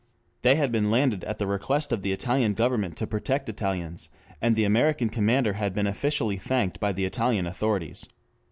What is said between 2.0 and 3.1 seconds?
the Italian Government to